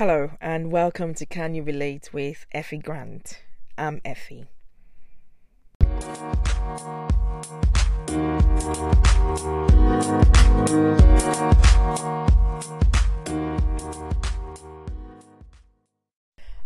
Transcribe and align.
Hello, 0.00 0.30
and 0.40 0.72
welcome 0.72 1.12
to 1.12 1.26
Can 1.26 1.52
You 1.54 1.62
Relate 1.62 2.08
with 2.10 2.46
Effie 2.52 2.78
Grant. 2.78 3.42
I'm 3.76 4.00
Effie. 4.02 4.46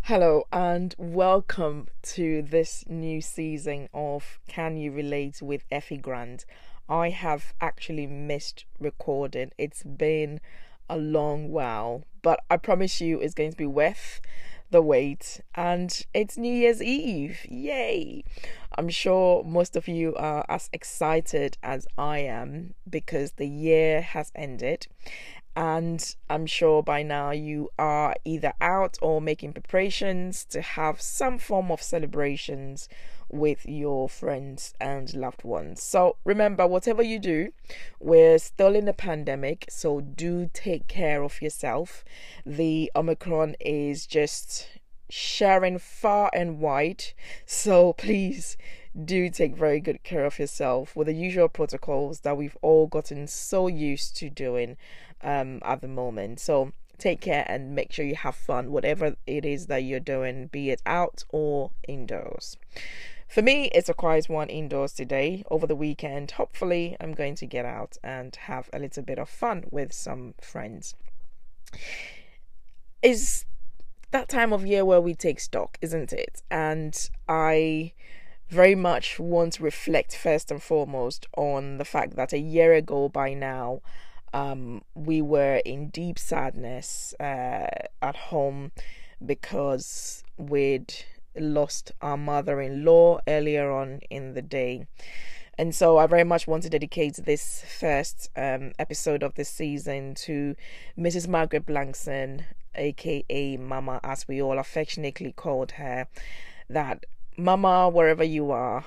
Hello, 0.03 0.45
and 0.53 0.95
welcome 0.97 1.89
to 2.03 2.41
this 2.41 2.85
new 2.87 3.19
season 3.19 3.89
of 3.93 4.39
Can 4.47 4.77
You 4.77 4.93
Relate 4.93 5.41
with 5.41 5.65
Effie 5.69 5.97
Grant. 5.97 6.45
I 6.87 7.09
have 7.09 7.53
actually 7.59 8.07
missed 8.07 8.63
recording. 8.79 9.51
It's 9.57 9.83
been 9.83 10.39
a 10.89 10.97
long 10.97 11.51
while, 11.51 12.03
but 12.21 12.41
I 12.49 12.57
promise 12.57 13.01
you 13.01 13.19
it's 13.19 13.33
going 13.33 13.51
to 13.51 13.57
be 13.57 13.65
worth 13.65 14.21
the 14.71 14.81
wait. 14.81 15.41
And 15.55 16.05
it's 16.13 16.37
New 16.37 16.53
Year's 16.53 16.81
Eve. 16.81 17.45
Yay! 17.49 18.23
I'm 18.75 18.89
sure 18.89 19.43
most 19.43 19.75
of 19.75 19.87
you 19.87 20.15
are 20.15 20.45
as 20.49 20.69
excited 20.73 21.57
as 21.63 21.87
I 21.97 22.19
am 22.19 22.73
because 22.89 23.33
the 23.33 23.47
year 23.47 24.01
has 24.01 24.31
ended. 24.35 24.87
And 25.55 26.15
I'm 26.29 26.45
sure 26.45 26.83
by 26.83 27.01
now 27.01 27.31
you 27.31 27.69
are 27.79 28.15
either 28.25 28.53
out 28.59 28.97
or 29.01 29.21
making 29.21 29.53
preparations 29.53 30.43
to 30.45 30.61
have 30.61 30.99
some 30.99 31.37
form 31.37 31.71
of 31.71 31.81
celebrations 31.81 32.89
with 33.29 33.65
your 33.65 34.09
friends 34.09 34.73
and 34.81 35.13
loved 35.13 35.45
ones. 35.45 35.81
So 35.81 36.17
remember, 36.25 36.67
whatever 36.67 37.01
you 37.01 37.19
do, 37.19 37.53
we're 37.99 38.37
still 38.37 38.75
in 38.75 38.87
a 38.89 38.93
pandemic, 38.93 39.65
so 39.69 40.01
do 40.01 40.49
take 40.53 40.87
care 40.87 41.23
of 41.23 41.41
yourself. 41.41 42.03
The 42.45 42.91
Omicron 42.93 43.55
is 43.61 44.05
just 44.05 44.67
sharing 45.09 45.77
far 45.79 46.29
and 46.33 46.59
wide, 46.59 47.03
so 47.45 47.93
please 47.93 48.57
do 49.03 49.29
take 49.29 49.55
very 49.55 49.79
good 49.79 50.03
care 50.03 50.25
of 50.25 50.39
yourself 50.39 50.95
with 50.95 51.07
the 51.07 51.13
usual 51.13 51.49
protocols 51.49 52.21
that 52.21 52.37
we've 52.37 52.57
all 52.61 52.87
gotten 52.87 53.27
so 53.27 53.67
used 53.67 54.15
to 54.17 54.29
doing 54.29 54.77
um, 55.21 55.59
at 55.63 55.81
the 55.81 55.87
moment. 55.87 56.39
So 56.39 56.71
take 56.97 57.21
care 57.21 57.45
and 57.47 57.75
make 57.75 57.91
sure 57.91 58.05
you 58.05 58.15
have 58.15 58.35
fun, 58.35 58.71
whatever 58.71 59.15
it 59.27 59.45
is 59.45 59.67
that 59.67 59.83
you're 59.83 59.99
doing, 59.99 60.47
be 60.47 60.69
it 60.69 60.81
out 60.85 61.23
or 61.29 61.71
indoors. 61.87 62.57
For 63.27 63.41
me, 63.41 63.65
it's 63.73 63.89
a 63.89 63.93
quiet 63.93 64.29
one 64.29 64.49
indoors 64.49 64.93
today. 64.93 65.43
Over 65.49 65.67
the 65.67 65.75
weekend, 65.75 66.31
hopefully, 66.31 66.95
I'm 67.01 67.13
going 67.13 67.35
to 67.35 67.45
get 67.45 67.65
out 67.65 67.97
and 68.03 68.35
have 68.35 68.69
a 68.71 68.79
little 68.79 69.03
bit 69.03 69.19
of 69.19 69.29
fun 69.29 69.65
with 69.71 69.91
some 69.91 70.35
friends. 70.39 70.95
Is 73.01 73.45
that 74.15 74.29
time 74.29 74.53
of 74.53 74.65
year 74.65 74.85
where 74.85 75.01
we 75.01 75.13
take 75.13 75.41
stock, 75.41 75.77
isn't 75.81 76.13
it? 76.13 76.41
And 76.49 77.09
I 77.27 77.91
very 78.47 78.73
much 78.73 79.19
want 79.19 79.53
to 79.53 79.63
reflect 79.63 80.15
first 80.15 80.51
and 80.51 80.63
foremost 80.63 81.27
on 81.35 81.79
the 81.79 81.83
fact 81.83 82.15
that 82.15 82.31
a 82.31 82.39
year 82.39 82.71
ago 82.71 83.09
by 83.09 83.33
now, 83.33 83.81
um, 84.33 84.83
we 84.93 85.21
were 85.21 85.61
in 85.65 85.89
deep 85.89 86.17
sadness 86.17 87.13
uh, 87.19 87.67
at 88.01 88.15
home 88.31 88.71
because 89.25 90.23
we'd 90.37 90.93
lost 91.37 91.91
our 92.01 92.15
mother 92.15 92.61
in 92.61 92.85
law 92.85 93.19
earlier 93.27 93.69
on 93.69 93.99
in 94.09 94.33
the 94.33 94.41
day. 94.41 94.87
And 95.57 95.73
so 95.73 95.97
I 95.97 96.07
very 96.07 96.25
much 96.25 96.47
want 96.47 96.63
to 96.63 96.69
dedicate 96.69 97.15
this 97.15 97.63
first 97.79 98.29
um, 98.35 98.73
episode 98.77 99.23
of 99.23 99.35
this 99.35 99.49
season 99.49 100.13
to 100.15 100.55
Mrs. 100.97 101.27
Margaret 101.27 101.65
Blankson, 101.65 102.43
aka 102.75 103.57
Mama, 103.57 104.01
as 104.03 104.27
we 104.27 104.41
all 104.41 104.59
affectionately 104.59 105.31
called 105.31 105.73
her. 105.73 106.07
That 106.69 107.05
Mama, 107.37 107.89
wherever 107.89 108.23
you 108.23 108.51
are, 108.51 108.83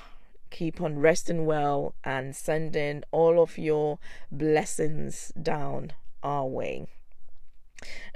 keep 0.50 0.80
on 0.80 0.98
resting 0.98 1.46
well 1.46 1.94
and 2.04 2.36
sending 2.36 3.02
all 3.12 3.40
of 3.40 3.56
your 3.56 3.98
blessings 4.30 5.32
down 5.40 5.92
our 6.22 6.46
way. 6.46 6.86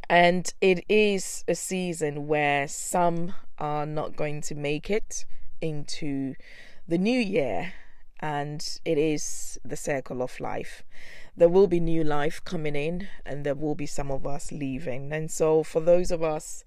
And 0.09 0.53
it 0.61 0.85
is 0.91 1.45
a 1.49 1.55
season 1.55 2.27
where 2.27 2.69
some 2.69 3.35
are 3.59 3.87
not 3.87 4.17
going 4.17 4.43
to 4.43 4.55
make 4.55 4.91
it 4.91 5.25
into 5.61 6.35
the 6.87 6.99
new 6.99 7.19
year, 7.19 7.73
and 8.23 8.79
it 8.85 8.97
is 8.97 9.59
the 9.65 9.77
circle 9.77 10.23
of 10.23 10.41
life. 10.41 10.83
There 11.37 11.49
will 11.49 11.67
be 11.67 11.81
new 11.81 12.05
life 12.05 12.43
coming 12.45 12.77
in, 12.77 13.09
and 13.27 13.45
there 13.45 13.55
will 13.55 13.75
be 13.75 13.87
some 13.87 14.11
of 14.11 14.27
us 14.27 14.53
leaving. 14.53 15.13
And 15.13 15.31
so, 15.31 15.63
for 15.63 15.81
those 15.81 16.11
of 16.11 16.23
us 16.23 16.65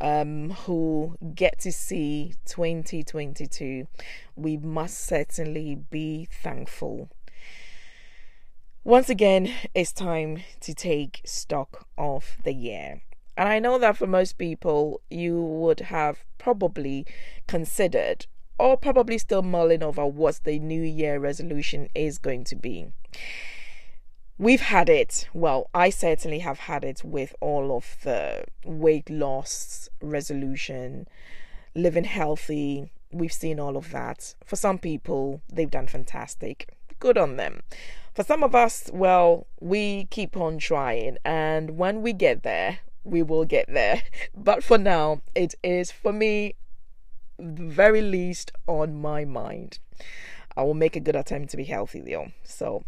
um, 0.00 0.50
who 0.50 1.16
get 1.34 1.58
to 1.60 1.72
see 1.72 2.34
2022, 2.44 3.88
we 4.36 4.56
must 4.56 5.00
certainly 5.00 5.74
be 5.74 6.28
thankful 6.30 7.08
once 8.88 9.10
again, 9.10 9.52
it's 9.74 9.92
time 9.92 10.38
to 10.60 10.72
take 10.72 11.20
stock 11.22 11.86
of 11.98 12.38
the 12.44 12.54
year. 12.54 13.02
And 13.36 13.46
I 13.46 13.58
know 13.58 13.76
that 13.76 13.98
for 13.98 14.06
most 14.06 14.38
people, 14.38 15.02
you 15.10 15.42
would 15.42 15.80
have 15.80 16.24
probably 16.38 17.04
considered 17.46 18.24
or 18.58 18.76
probably 18.76 19.18
still 19.18 19.42
mulling 19.42 19.82
over 19.82 20.06
what 20.06 20.40
the 20.44 20.58
new 20.58 20.82
year 20.82 21.18
resolution 21.18 21.88
is 21.94 22.18
going 22.18 22.44
to 22.44 22.56
be. 22.56 22.88
We've 24.36 24.60
had 24.60 24.88
it. 24.88 25.28
Well, 25.34 25.68
I 25.74 25.90
certainly 25.90 26.38
have 26.40 26.60
had 26.60 26.84
it 26.84 27.02
with 27.04 27.34
all 27.40 27.76
of 27.76 27.96
the 28.04 28.44
weight 28.64 29.10
loss 29.10 29.88
resolution, 30.00 31.08
living 31.74 32.04
healthy. 32.04 32.92
We've 33.10 33.32
seen 33.32 33.58
all 33.58 33.76
of 33.76 33.90
that. 33.90 34.34
For 34.44 34.54
some 34.54 34.78
people, 34.78 35.40
they've 35.52 35.70
done 35.70 35.88
fantastic. 35.88 36.68
Good 37.00 37.18
on 37.18 37.36
them. 37.36 37.62
For 38.14 38.22
some 38.22 38.42
of 38.42 38.54
us, 38.54 38.90
well, 38.92 39.46
we 39.60 40.06
keep 40.06 40.36
on 40.36 40.58
trying, 40.58 41.18
and 41.24 41.78
when 41.78 42.02
we 42.02 42.12
get 42.12 42.42
there, 42.42 42.80
we 43.04 43.22
will 43.22 43.44
get 43.44 43.66
there. 43.72 44.02
But 44.34 44.62
for 44.62 44.78
now, 44.78 45.22
it 45.34 45.54
is 45.62 45.90
for 45.90 46.12
me, 46.12 46.54
very 47.38 48.02
least, 48.02 48.52
on 48.66 49.00
my 49.00 49.24
mind. 49.24 49.78
I 50.56 50.62
will 50.62 50.74
make 50.74 50.96
a 50.96 51.00
good 51.00 51.16
attempt 51.16 51.50
to 51.50 51.56
be 51.56 51.64
healthy, 51.64 52.00
though. 52.00 52.32
So 52.42 52.84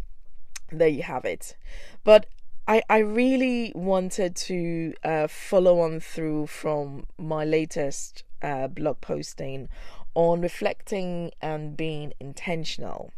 there 0.71 0.89
you 0.89 1.03
have 1.03 1.25
it. 1.25 1.57
But 2.05 2.27
I, 2.67 2.83
I 2.89 2.99
really 2.99 3.73
wanted 3.75 4.37
to 4.37 4.95
uh, 5.03 5.27
follow 5.27 5.81
on 5.81 6.01
through 6.01 6.47
from 6.47 7.07
my 7.19 7.45
latest 7.45 8.25
uh, 8.43 8.69
blog 8.69 9.01
posting 9.01 9.69
on 10.15 10.41
reflecting 10.41 11.33
and 11.41 11.77
being 11.77 12.13
intentional. 12.21 13.13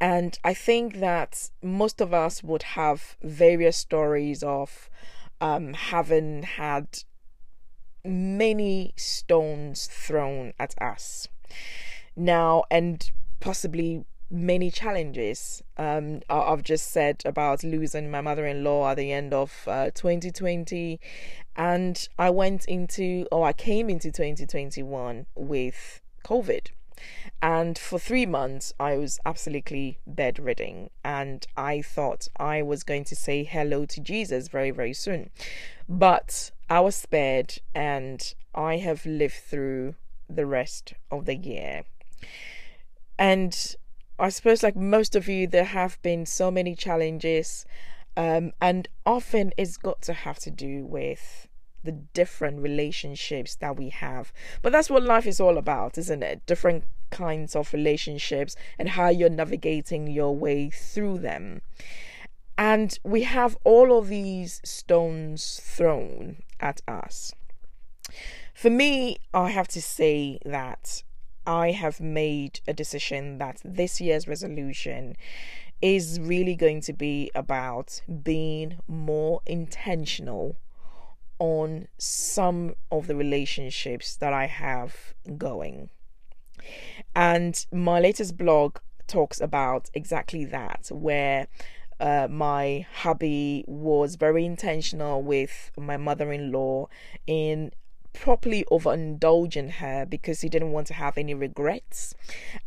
And 0.00 0.38
I 0.44 0.54
think 0.54 1.00
that 1.00 1.50
most 1.62 2.00
of 2.00 2.12
us 2.12 2.42
would 2.42 2.62
have 2.62 3.16
various 3.22 3.76
stories 3.76 4.42
of 4.42 4.90
um, 5.40 5.74
having 5.74 6.42
had 6.42 7.04
many 8.04 8.92
stones 8.96 9.86
thrown 9.86 10.52
at 10.58 10.74
us. 10.80 11.28
Now, 12.16 12.64
and 12.70 13.10
possibly 13.40 14.04
many 14.30 14.70
challenges. 14.70 15.62
Um, 15.76 16.20
I've 16.28 16.62
just 16.62 16.90
said 16.90 17.22
about 17.24 17.62
losing 17.62 18.10
my 18.10 18.20
mother 18.20 18.46
in 18.46 18.64
law 18.64 18.90
at 18.90 18.96
the 18.96 19.12
end 19.12 19.32
of 19.32 19.64
uh, 19.66 19.90
2020, 19.94 21.00
and 21.56 22.08
I 22.18 22.30
went 22.30 22.64
into, 22.66 23.26
or 23.30 23.46
I 23.46 23.52
came 23.52 23.88
into 23.88 24.10
2021 24.10 25.26
with 25.34 26.00
COVID. 26.24 26.68
And 27.42 27.76
for 27.78 27.98
three 27.98 28.24
months, 28.24 28.72
I 28.80 28.96
was 28.96 29.20
absolutely 29.26 29.98
bedridden. 30.06 30.90
And 31.04 31.46
I 31.56 31.82
thought 31.82 32.28
I 32.38 32.62
was 32.62 32.82
going 32.82 33.04
to 33.04 33.16
say 33.16 33.44
hello 33.44 33.84
to 33.86 34.00
Jesus 34.00 34.48
very, 34.48 34.70
very 34.70 34.94
soon. 34.94 35.30
But 35.88 36.50
I 36.68 36.80
was 36.80 36.96
spared, 36.96 37.58
and 37.74 38.34
I 38.54 38.78
have 38.78 39.04
lived 39.04 39.34
through 39.34 39.94
the 40.28 40.46
rest 40.46 40.94
of 41.10 41.26
the 41.26 41.36
year. 41.36 41.84
And 43.18 43.76
I 44.18 44.28
suppose, 44.28 44.62
like 44.62 44.76
most 44.76 45.14
of 45.16 45.28
you, 45.28 45.46
there 45.46 45.64
have 45.64 46.00
been 46.02 46.26
so 46.26 46.50
many 46.50 46.74
challenges. 46.74 47.66
Um, 48.16 48.52
and 48.60 48.88
often 49.04 49.52
it's 49.56 49.76
got 49.76 50.00
to 50.02 50.12
have 50.12 50.38
to 50.40 50.50
do 50.50 50.84
with 50.84 51.48
the 51.82 51.92
different 51.92 52.60
relationships 52.60 53.56
that 53.56 53.76
we 53.76 53.90
have. 53.90 54.32
But 54.62 54.72
that's 54.72 54.88
what 54.88 55.02
life 55.02 55.26
is 55.26 55.40
all 55.40 55.58
about, 55.58 55.98
isn't 55.98 56.22
it? 56.22 56.46
Different 56.46 56.84
kinds 57.10 57.54
of 57.54 57.72
relationships 57.72 58.56
and 58.78 58.90
how 58.90 59.08
you're 59.08 59.28
navigating 59.28 60.06
your 60.06 60.34
way 60.34 60.70
through 60.70 61.18
them. 61.18 61.60
And 62.56 62.98
we 63.02 63.24
have 63.24 63.56
all 63.64 63.98
of 63.98 64.08
these 64.08 64.60
stones 64.64 65.60
thrown 65.62 66.36
at 66.64 66.82
us. 66.88 67.32
For 68.54 68.70
me, 68.70 69.18
I 69.32 69.50
have 69.50 69.68
to 69.68 69.82
say 69.82 70.38
that 70.44 71.04
I 71.46 71.70
have 71.72 72.00
made 72.00 72.60
a 72.66 72.72
decision 72.72 73.38
that 73.38 73.60
this 73.64 74.00
year's 74.00 74.26
resolution 74.26 75.16
is 75.82 76.18
really 76.20 76.56
going 76.56 76.80
to 76.80 76.92
be 76.92 77.30
about 77.34 78.00
being 78.22 78.78
more 78.88 79.42
intentional 79.46 80.56
on 81.38 81.88
some 81.98 82.74
of 82.90 83.06
the 83.06 83.16
relationships 83.16 84.16
that 84.16 84.32
I 84.32 84.46
have 84.46 85.14
going. 85.36 85.90
And 87.14 87.66
my 87.70 88.00
latest 88.00 88.36
blog 88.38 88.78
talks 89.06 89.40
about 89.40 89.90
exactly 89.92 90.44
that, 90.46 90.88
where 90.90 91.48
uh, 92.00 92.28
my 92.30 92.86
hubby 92.92 93.64
was 93.66 94.16
very 94.16 94.44
intentional 94.44 95.22
with 95.22 95.70
my 95.78 95.96
mother 95.96 96.32
in 96.32 96.52
law 96.52 96.88
in 97.26 97.70
properly 98.14 98.64
overindulging 98.70 99.72
her 99.72 100.06
because 100.06 100.40
he 100.40 100.48
didn't 100.48 100.72
want 100.72 100.86
to 100.86 100.94
have 100.94 101.18
any 101.18 101.34
regrets 101.34 102.14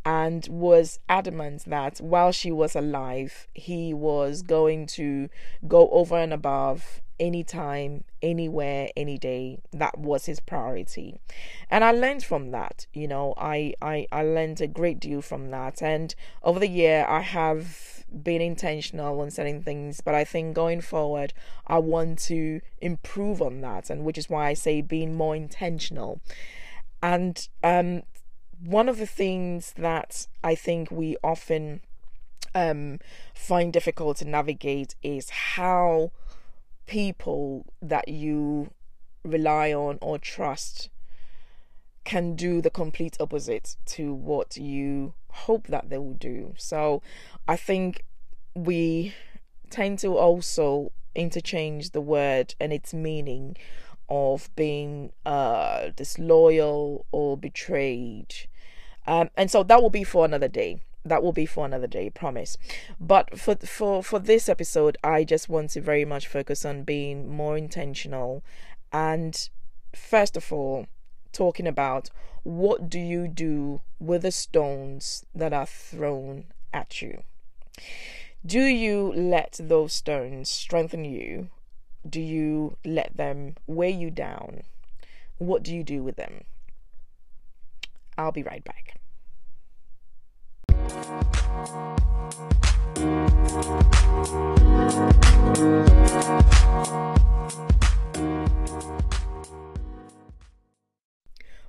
and 0.05 0.47
was 0.49 0.99
adamant 1.09 1.63
that 1.65 1.97
while 1.99 2.31
she 2.31 2.51
was 2.51 2.75
alive, 2.75 3.47
he 3.53 3.93
was 3.93 4.41
going 4.41 4.85
to 4.85 5.29
go 5.67 5.89
over 5.89 6.17
and 6.17 6.33
above 6.33 7.01
anytime, 7.19 8.03
anywhere, 8.21 8.89
any 8.95 9.17
day. 9.17 9.59
That 9.71 9.97
was 9.97 10.25
his 10.25 10.39
priority. 10.39 11.19
And 11.69 11.83
I 11.83 11.91
learned 11.91 12.23
from 12.23 12.51
that. 12.51 12.87
You 12.93 13.07
know, 13.07 13.33
I, 13.37 13.73
I, 13.81 14.07
I 14.11 14.23
learned 14.23 14.61
a 14.61 14.67
great 14.67 14.99
deal 14.99 15.21
from 15.21 15.49
that. 15.51 15.81
And 15.81 16.13
over 16.43 16.59
the 16.59 16.69
year, 16.69 17.05
I 17.07 17.21
have 17.21 18.05
been 18.23 18.41
intentional 18.41 19.19
on 19.19 19.31
certain 19.31 19.61
things, 19.61 20.01
but 20.01 20.15
I 20.15 20.23
think 20.23 20.55
going 20.55 20.81
forward, 20.81 21.33
I 21.65 21.79
want 21.79 22.19
to 22.19 22.61
improve 22.79 23.41
on 23.41 23.61
that, 23.61 23.89
and 23.89 24.03
which 24.05 24.17
is 24.17 24.29
why 24.29 24.47
I 24.47 24.53
say 24.53 24.81
being 24.81 25.15
more 25.15 25.35
intentional. 25.35 26.21
And 27.01 27.47
um, 27.63 28.03
one 28.63 28.89
of 28.89 28.97
the 28.97 29.05
things 29.05 29.73
that 29.77 30.27
I 30.43 30.55
think 30.55 30.89
we 30.89 31.17
often 31.23 31.81
um, 32.55 32.99
find 33.35 33.71
difficult 33.71 34.17
to 34.17 34.25
navigate 34.25 34.95
is 35.03 35.29
how 35.29 36.11
people 36.87 37.65
that 37.81 38.07
you 38.07 38.71
rely 39.23 39.73
on 39.73 39.99
or 40.01 40.17
trust 40.17 40.89
can 42.03 42.35
do 42.35 42.61
the 42.61 42.69
complete 42.69 43.17
opposite 43.19 43.75
to 43.85 44.13
what 44.13 44.55
you 44.55 45.13
hope 45.29 45.67
that 45.67 45.89
they 45.89 45.97
will 45.97 46.13
do. 46.13 46.53
So 46.57 47.01
I 47.47 47.57
think 47.57 48.05
we 48.55 49.13
tend 49.69 49.99
to 49.99 50.17
also 50.17 50.91
interchange 51.13 51.91
the 51.91 52.01
word 52.01 52.55
and 52.59 52.71
its 52.71 52.93
meaning 52.93 53.57
of 54.09 54.49
being 54.55 55.11
uh, 55.25 55.89
disloyal 55.95 57.05
or 57.11 57.37
betrayed. 57.37 58.33
Um, 59.05 59.29
and 59.35 59.51
so 59.51 59.63
that 59.63 59.81
will 59.81 59.89
be 59.89 60.05
for 60.05 60.23
another 60.23 60.47
day. 60.47 60.81
That 61.07 61.23
will 61.23 61.33
be 61.33 61.45
for 61.45 61.65
another 61.65 61.87
day, 61.87 62.09
promise. 62.09 62.57
But 62.99 63.39
for 63.39 63.55
for 63.55 64.03
for 64.03 64.19
this 64.19 64.49
episode, 64.49 64.97
I 65.03 65.23
just 65.23 65.49
want 65.49 65.71
to 65.71 65.81
very 65.81 66.05
much 66.05 66.27
focus 66.27 66.65
on 66.65 66.83
being 66.83 67.29
more 67.29 67.57
intentional 67.57 68.43
and 68.91 69.49
first 69.95 70.37
of 70.37 70.51
all 70.53 70.87
talking 71.31 71.67
about 71.67 72.09
what 72.43 72.89
do 72.89 72.99
you 72.99 73.27
do 73.27 73.81
with 73.99 74.21
the 74.21 74.31
stones 74.31 75.25
that 75.35 75.53
are 75.53 75.65
thrown 75.65 76.45
at 76.73 77.01
you? 77.01 77.23
Do 78.45 78.61
you 78.61 79.11
let 79.13 79.59
those 79.61 79.93
stones 79.93 80.49
strengthen 80.49 81.03
you? 81.03 81.49
Do 82.09 82.21
you 82.21 82.77
let 82.85 83.17
them 83.17 83.55
weigh 83.65 83.91
you 83.91 84.09
down? 84.09 84.63
What 85.37 85.63
do 85.63 85.75
you 85.75 85.83
do 85.83 86.01
with 86.03 86.15
them? 86.15 86.45
I'll 88.17 88.31
be 88.31 88.43
right 88.43 88.63
back. 88.63 88.96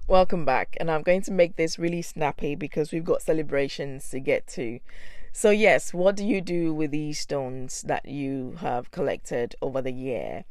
Welcome 0.08 0.46
back, 0.46 0.74
and 0.80 0.90
I'm 0.90 1.02
going 1.02 1.20
to 1.22 1.30
make 1.30 1.56
this 1.56 1.78
really 1.78 2.00
snappy 2.00 2.54
because 2.54 2.92
we've 2.92 3.04
got 3.04 3.20
celebrations 3.20 4.08
to 4.08 4.20
get 4.20 4.46
to. 4.48 4.80
So, 5.32 5.50
yes, 5.50 5.92
what 5.92 6.16
do 6.16 6.24
you 6.24 6.40
do 6.40 6.72
with 6.72 6.90
these 6.90 7.20
stones 7.20 7.82
that 7.82 8.08
you 8.08 8.56
have 8.60 8.90
collected 8.90 9.54
over 9.60 9.82
the 9.82 9.92
year? 9.92 10.44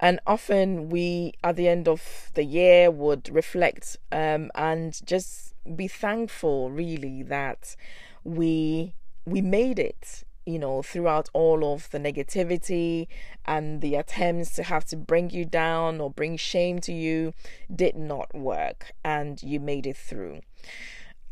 And 0.00 0.18
often 0.26 0.88
we, 0.88 1.34
at 1.44 1.56
the 1.56 1.68
end 1.68 1.88
of 1.88 2.30
the 2.34 2.44
year, 2.44 2.90
would 2.90 3.28
reflect 3.28 3.98
um, 4.10 4.50
and 4.54 4.98
just 5.06 5.54
be 5.76 5.88
thankful, 5.88 6.70
really, 6.70 7.22
that 7.22 7.76
we 8.26 8.94
we 9.24 9.40
made 9.40 9.78
it 9.78 10.24
you 10.46 10.60
know, 10.60 10.80
throughout 10.80 11.28
all 11.32 11.74
of 11.74 11.90
the 11.90 11.98
negativity 11.98 13.08
and 13.44 13.80
the 13.80 13.96
attempts 13.96 14.54
to 14.54 14.62
have 14.62 14.84
to 14.84 14.96
bring 14.96 15.28
you 15.30 15.44
down 15.44 16.00
or 16.00 16.08
bring 16.08 16.36
shame 16.36 16.78
to 16.78 16.92
you 16.92 17.34
did 17.74 17.96
not 17.96 18.32
work 18.32 18.92
and 19.04 19.42
you 19.42 19.58
made 19.58 19.86
it 19.86 19.96
through. 19.96 20.40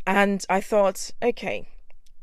And 0.04 0.44
I 0.50 0.60
thought, 0.60 1.12
okay, 1.22 1.68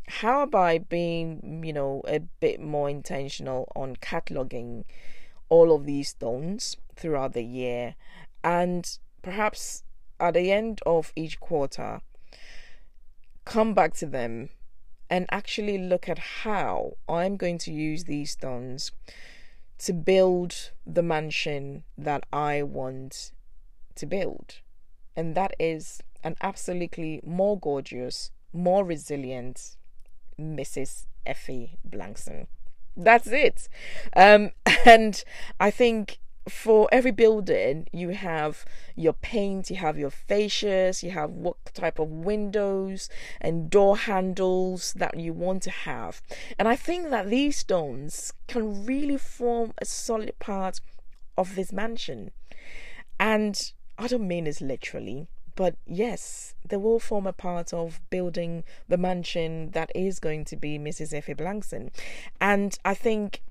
how 0.07 0.43
about 0.43 0.89
being, 0.89 1.63
you 1.65 1.71
know, 1.71 2.01
a 2.05 2.19
bit 2.19 2.59
more 2.59 2.89
intentional 2.89 3.71
on 3.73 3.95
cataloging 3.95 4.83
all 5.47 5.73
of 5.73 5.85
these 5.85 6.09
stones 6.09 6.75
throughout 6.95 7.31
the 7.31 7.43
year 7.43 7.95
and 8.43 8.99
perhaps 9.21 9.83
at 10.19 10.33
the 10.33 10.51
end 10.51 10.81
of 10.85 11.13
each 11.15 11.39
quarter 11.39 12.01
come 13.45 13.73
back 13.73 13.93
to 13.93 14.05
them 14.05 14.49
and 15.11 15.25
actually 15.29 15.77
look 15.77 16.07
at 16.07 16.17
how 16.17 16.93
I'm 17.07 17.35
going 17.35 17.57
to 17.59 17.71
use 17.71 18.05
these 18.05 18.31
stones 18.31 18.93
to 19.79 19.91
build 19.91 20.71
the 20.87 21.03
mansion 21.03 21.83
that 21.97 22.23
I 22.31 22.63
want 22.63 23.33
to 23.95 24.05
build. 24.05 24.61
And 25.13 25.35
that 25.35 25.53
is 25.59 26.01
an 26.23 26.35
absolutely 26.41 27.19
more 27.25 27.59
gorgeous, 27.59 28.31
more 28.53 28.85
resilient 28.85 29.75
Mrs. 30.39 31.05
Effie 31.25 31.77
Blankson. 31.87 32.47
That's 32.95 33.27
it. 33.27 33.67
Um, 34.15 34.51
and 34.85 35.21
I 35.59 35.71
think 35.71 36.19
for 36.49 36.89
every 36.91 37.11
building 37.11 37.87
you 37.91 38.09
have 38.09 38.65
your 38.95 39.13
paint 39.13 39.69
you 39.69 39.75
have 39.75 39.97
your 39.97 40.09
fascias 40.09 41.03
you 41.03 41.11
have 41.11 41.29
what 41.29 41.55
type 41.73 41.99
of 41.99 42.09
windows 42.09 43.09
and 43.39 43.69
door 43.69 43.95
handles 43.95 44.93
that 44.93 45.19
you 45.19 45.33
want 45.33 45.61
to 45.61 45.69
have 45.69 46.21
and 46.57 46.67
i 46.67 46.75
think 46.75 47.09
that 47.09 47.29
these 47.29 47.57
stones 47.57 48.33
can 48.47 48.85
really 48.85 49.17
form 49.17 49.71
a 49.77 49.85
solid 49.85 50.37
part 50.39 50.81
of 51.37 51.55
this 51.55 51.71
mansion 51.71 52.31
and 53.19 53.73
i 53.99 54.07
don't 54.07 54.27
mean 54.27 54.45
this 54.45 54.61
literally 54.61 55.27
but 55.55 55.75
yes, 55.85 56.55
they 56.67 56.77
will 56.77 56.99
form 56.99 57.27
a 57.27 57.33
part 57.33 57.73
of 57.73 57.99
building 58.09 58.63
the 58.87 58.97
mansion 58.97 59.71
that 59.71 59.91
is 59.93 60.19
going 60.19 60.45
to 60.45 60.55
be 60.55 60.79
Mrs. 60.79 61.13
Effie 61.13 61.33
Blankson. 61.33 61.91
And 62.39 62.77
I 62.85 62.93
think 62.93 63.41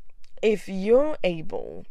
if 0.43 0.69
you're 0.69 1.19
able 1.23 1.87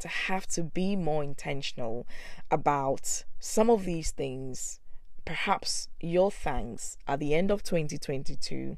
to 0.00 0.08
have 0.08 0.46
to 0.48 0.62
be 0.62 0.96
more 0.96 1.22
intentional 1.22 2.06
about 2.50 3.24
some 3.38 3.70
of 3.70 3.84
these 3.84 4.10
things, 4.10 4.80
perhaps 5.24 5.88
your 6.00 6.30
thanks 6.30 6.96
at 7.06 7.20
the 7.20 7.34
end 7.34 7.50
of 7.50 7.62
2022 7.62 8.76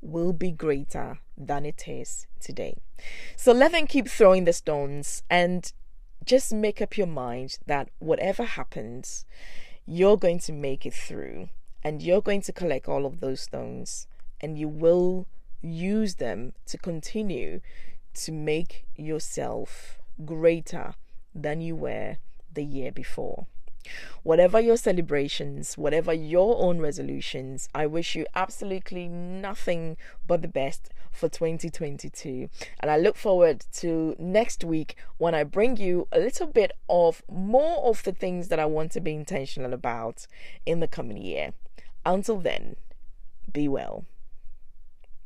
will 0.00 0.32
be 0.32 0.50
greater 0.50 1.18
than 1.36 1.64
it 1.64 1.88
is 1.88 2.26
today. 2.40 2.76
So 3.36 3.52
let 3.52 3.72
them 3.72 3.86
keep 3.86 4.08
throwing 4.08 4.44
the 4.44 4.52
stones 4.52 5.22
and 5.28 5.72
just 6.24 6.52
make 6.52 6.82
up 6.82 6.96
your 6.96 7.06
mind 7.06 7.58
that 7.66 7.88
whatever 7.98 8.44
happens, 8.44 9.24
you're 9.86 10.16
going 10.16 10.40
to 10.40 10.52
make 10.52 10.84
it 10.84 10.94
through 10.94 11.48
and 11.82 12.02
you're 12.02 12.22
going 12.22 12.42
to 12.42 12.52
collect 12.52 12.88
all 12.88 13.06
of 13.06 13.20
those 13.20 13.40
stones 13.40 14.06
and 14.40 14.58
you 14.58 14.68
will 14.68 15.26
use 15.62 16.16
them 16.16 16.52
to 16.66 16.76
continue 16.76 17.60
to 18.14 18.32
make 18.32 18.86
yourself 18.96 19.98
greater 20.24 20.94
than 21.34 21.60
you 21.60 21.76
were 21.76 22.16
the 22.52 22.64
year 22.64 22.92
before. 22.92 23.46
Whatever 24.22 24.60
your 24.60 24.76
celebrations, 24.76 25.78
whatever 25.78 26.12
your 26.12 26.60
own 26.60 26.80
resolutions, 26.80 27.68
I 27.74 27.86
wish 27.86 28.16
you 28.16 28.26
absolutely 28.34 29.06
nothing 29.08 29.96
but 30.26 30.42
the 30.42 30.48
best 30.48 30.90
for 31.12 31.28
2022. 31.28 32.48
And 32.80 32.90
I 32.90 32.98
look 32.98 33.16
forward 33.16 33.64
to 33.74 34.16
next 34.18 34.64
week 34.64 34.96
when 35.18 35.34
I 35.34 35.44
bring 35.44 35.76
you 35.76 36.08
a 36.10 36.18
little 36.18 36.46
bit 36.46 36.72
of 36.88 37.22
more 37.30 37.84
of 37.84 38.02
the 38.02 38.12
things 38.12 38.48
that 38.48 38.58
I 38.58 38.66
want 38.66 38.92
to 38.92 39.00
be 39.00 39.14
intentional 39.14 39.72
about 39.72 40.26
in 40.64 40.80
the 40.80 40.88
coming 40.88 41.16
year. 41.16 41.52
Until 42.04 42.38
then, 42.38 42.76
be 43.52 43.68
well. 43.68 44.04